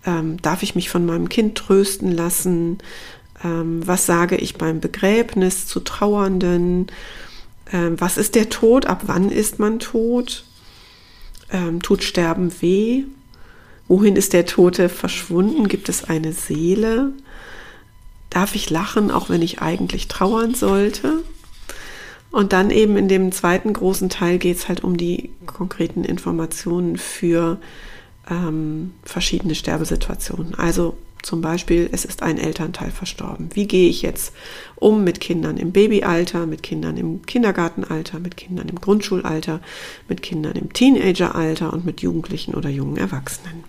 ähm, 0.06 0.40
darf 0.42 0.62
ich 0.62 0.74
mich 0.74 0.90
von 0.90 1.04
meinem 1.06 1.28
Kind 1.28 1.56
trösten 1.56 2.12
lassen? 2.12 2.78
Ähm, 3.42 3.86
was 3.86 4.06
sage 4.06 4.36
ich 4.36 4.56
beim 4.56 4.80
Begräbnis 4.80 5.66
zu 5.66 5.80
Trauernden? 5.80 6.86
Ähm, 7.72 8.00
was 8.00 8.18
ist 8.18 8.34
der 8.34 8.50
Tod? 8.50 8.86
Ab 8.86 9.02
wann 9.06 9.30
ist 9.30 9.58
man 9.58 9.78
tot? 9.78 10.44
Ähm, 11.50 11.82
tut 11.82 12.04
Sterben 12.04 12.52
weh? 12.60 13.04
Wohin 13.88 14.16
ist 14.16 14.32
der 14.32 14.46
Tote 14.46 14.88
verschwunden? 14.88 15.68
Gibt 15.68 15.88
es 15.88 16.04
eine 16.04 16.32
Seele? 16.32 17.12
Darf 18.32 18.54
ich 18.54 18.70
lachen, 18.70 19.10
auch 19.10 19.28
wenn 19.28 19.42
ich 19.42 19.60
eigentlich 19.60 20.08
trauern 20.08 20.54
sollte? 20.54 21.22
Und 22.30 22.54
dann 22.54 22.70
eben 22.70 22.96
in 22.96 23.08
dem 23.08 23.30
zweiten 23.30 23.74
großen 23.74 24.08
Teil 24.08 24.38
geht 24.38 24.56
es 24.56 24.68
halt 24.68 24.82
um 24.82 24.96
die 24.96 25.28
konkreten 25.44 26.02
Informationen 26.02 26.96
für 26.96 27.58
ähm, 28.30 28.94
verschiedene 29.04 29.54
Sterbesituationen. 29.54 30.54
Also 30.54 30.96
zum 31.20 31.42
Beispiel, 31.42 31.90
es 31.92 32.06
ist 32.06 32.22
ein 32.22 32.38
Elternteil 32.38 32.90
verstorben. 32.90 33.50
Wie 33.52 33.68
gehe 33.68 33.90
ich 33.90 34.00
jetzt 34.00 34.32
um 34.76 35.04
mit 35.04 35.20
Kindern 35.20 35.58
im 35.58 35.72
Babyalter, 35.72 36.46
mit 36.46 36.62
Kindern 36.62 36.96
im 36.96 37.20
Kindergartenalter, 37.26 38.18
mit 38.18 38.38
Kindern 38.38 38.70
im 38.70 38.80
Grundschulalter, 38.80 39.60
mit 40.08 40.22
Kindern 40.22 40.56
im 40.56 40.72
Teenageralter 40.72 41.70
und 41.70 41.84
mit 41.84 42.00
Jugendlichen 42.00 42.54
oder 42.54 42.70
jungen 42.70 42.96
Erwachsenen? 42.96 43.64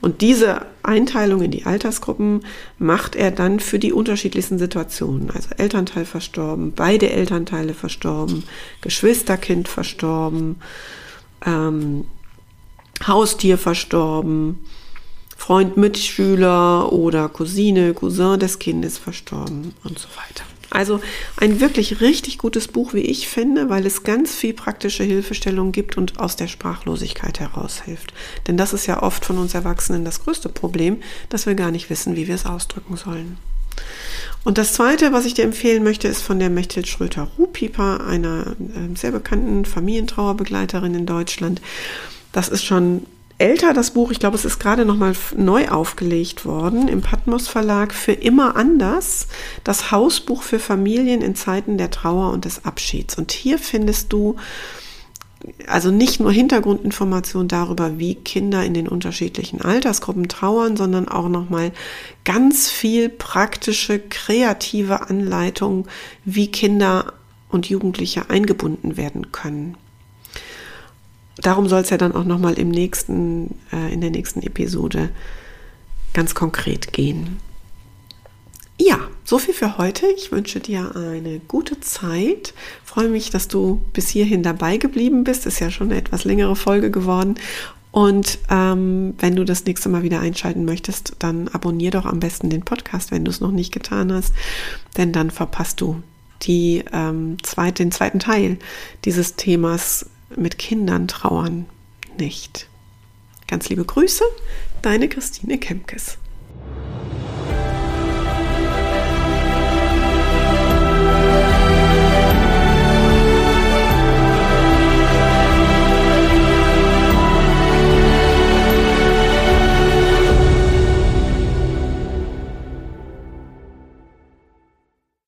Und 0.00 0.20
diese 0.22 0.66
Einteilung 0.82 1.42
in 1.42 1.50
die 1.50 1.66
Altersgruppen 1.66 2.44
macht 2.78 3.16
er 3.16 3.30
dann 3.30 3.60
für 3.60 3.78
die 3.78 3.92
unterschiedlichsten 3.92 4.58
Situationen. 4.58 5.30
Also 5.30 5.50
Elternteil 5.56 6.04
verstorben, 6.04 6.72
beide 6.74 7.10
Elternteile 7.10 7.74
verstorben, 7.74 8.44
Geschwisterkind 8.80 9.68
verstorben, 9.68 10.56
ähm, 11.44 12.06
Haustier 13.06 13.58
verstorben, 13.58 14.58
Freund, 15.36 15.76
Mitschüler 15.76 16.92
oder 16.92 17.28
Cousine, 17.28 17.94
Cousin 17.94 18.38
des 18.38 18.58
Kindes 18.58 18.98
verstorben 18.98 19.74
und 19.84 19.98
so 19.98 20.08
weiter. 20.08 20.44
Also 20.70 21.00
ein 21.36 21.60
wirklich 21.60 22.00
richtig 22.00 22.38
gutes 22.38 22.68
Buch, 22.68 22.94
wie 22.94 23.00
ich 23.00 23.28
finde, 23.28 23.68
weil 23.68 23.84
es 23.86 24.04
ganz 24.04 24.34
viel 24.34 24.54
praktische 24.54 25.02
Hilfestellung 25.02 25.72
gibt 25.72 25.96
und 25.96 26.20
aus 26.20 26.36
der 26.36 26.46
Sprachlosigkeit 26.46 27.40
heraushilft. 27.40 28.14
Denn 28.46 28.56
das 28.56 28.72
ist 28.72 28.86
ja 28.86 29.02
oft 29.02 29.24
von 29.24 29.38
uns 29.38 29.54
Erwachsenen 29.54 30.04
das 30.04 30.22
größte 30.22 30.48
Problem, 30.48 31.02
dass 31.28 31.46
wir 31.46 31.54
gar 31.54 31.72
nicht 31.72 31.90
wissen, 31.90 32.14
wie 32.14 32.28
wir 32.28 32.36
es 32.36 32.46
ausdrücken 32.46 32.96
sollen. 32.96 33.36
Und 34.44 34.58
das 34.58 34.72
Zweite, 34.72 35.12
was 35.12 35.26
ich 35.26 35.34
dir 35.34 35.44
empfehlen 35.44 35.82
möchte, 35.82 36.08
ist 36.08 36.22
von 36.22 36.38
der 36.38 36.50
Mechthild 36.50 36.88
Schröter-Ruhpieper, 36.88 38.06
einer 38.06 38.56
äh, 38.58 38.96
sehr 38.96 39.10
bekannten 39.10 39.64
Familientrauerbegleiterin 39.64 40.94
in 40.94 41.06
Deutschland. 41.06 41.60
Das 42.32 42.48
ist 42.48 42.64
schon 42.64 43.06
älter, 43.40 43.72
das 43.72 43.92
Buch. 43.92 44.10
Ich 44.10 44.20
glaube, 44.20 44.36
es 44.36 44.44
ist 44.44 44.58
gerade 44.58 44.84
nochmal 44.84 45.14
neu 45.36 45.68
aufgelegt 45.68 46.44
worden 46.44 46.88
im 46.88 47.00
Patmos 47.00 47.48
Verlag 47.48 47.94
für 47.94 48.12
immer 48.12 48.56
anders. 48.56 49.28
Das 49.64 49.90
Hausbuch 49.90 50.42
für 50.42 50.58
Familien 50.58 51.22
in 51.22 51.34
Zeiten 51.34 51.78
der 51.78 51.90
Trauer 51.90 52.32
und 52.32 52.44
des 52.44 52.64
Abschieds. 52.64 53.16
Und 53.16 53.32
hier 53.32 53.58
findest 53.58 54.12
du 54.12 54.36
also 55.66 55.90
nicht 55.90 56.20
nur 56.20 56.30
Hintergrundinformationen 56.30 57.48
darüber, 57.48 57.98
wie 57.98 58.14
Kinder 58.14 58.62
in 58.62 58.74
den 58.74 58.86
unterschiedlichen 58.86 59.62
Altersgruppen 59.62 60.28
trauern, 60.28 60.76
sondern 60.76 61.08
auch 61.08 61.30
nochmal 61.30 61.72
ganz 62.26 62.68
viel 62.68 63.08
praktische, 63.08 63.98
kreative 63.98 65.08
Anleitung, 65.08 65.88
wie 66.26 66.48
Kinder 66.48 67.14
und 67.48 67.70
Jugendliche 67.70 68.28
eingebunden 68.28 68.98
werden 68.98 69.32
können 69.32 69.78
darum 71.40 71.68
soll 71.68 71.82
es 71.82 71.90
ja 71.90 71.96
dann 71.96 72.14
auch 72.14 72.24
nochmal 72.24 72.58
im 72.58 72.70
nächsten, 72.70 73.54
äh, 73.72 73.92
in 73.92 74.00
der 74.00 74.10
nächsten 74.10 74.42
Episode 74.42 75.10
ganz 76.12 76.34
konkret 76.34 76.92
gehen. 76.92 77.38
Ja, 78.80 78.98
so 79.24 79.38
viel 79.38 79.52
für 79.52 79.76
heute. 79.76 80.06
Ich 80.16 80.32
wünsche 80.32 80.58
dir 80.58 80.96
eine 80.96 81.38
gute 81.40 81.80
Zeit. 81.80 82.54
Freue 82.82 83.08
mich, 83.08 83.28
dass 83.28 83.46
du 83.46 83.82
bis 83.92 84.08
hierhin 84.08 84.42
dabei 84.42 84.78
geblieben 84.78 85.22
bist. 85.22 85.44
Ist 85.44 85.60
ja 85.60 85.70
schon 85.70 85.90
eine 85.90 86.00
etwas 86.00 86.24
längere 86.24 86.56
Folge 86.56 86.90
geworden. 86.90 87.34
Und 87.92 88.38
ähm, 88.48 89.14
wenn 89.18 89.36
du 89.36 89.44
das 89.44 89.64
nächste 89.64 89.88
Mal 89.88 90.02
wieder 90.02 90.20
einschalten 90.20 90.64
möchtest, 90.64 91.16
dann 91.18 91.48
abonnier 91.48 91.90
doch 91.90 92.06
am 92.06 92.20
besten 92.20 92.48
den 92.48 92.62
Podcast, 92.62 93.10
wenn 93.10 93.24
du 93.24 93.30
es 93.30 93.40
noch 93.40 93.50
nicht 93.50 93.72
getan 93.72 94.12
hast, 94.12 94.32
denn 94.96 95.12
dann 95.12 95.30
verpasst 95.30 95.80
du 95.80 96.02
die, 96.42 96.84
ähm, 96.92 97.36
zweit, 97.42 97.80
den 97.80 97.90
zweiten 97.90 98.20
Teil 98.20 98.58
dieses 99.04 99.34
Themas 99.34 100.06
mit 100.36 100.58
Kindern 100.58 101.08
trauern 101.08 101.66
nicht. 102.18 102.68
Ganz 103.46 103.68
liebe 103.68 103.84
Grüße, 103.84 104.24
deine 104.82 105.08
Christine 105.08 105.58
Kemkes. 105.58 106.18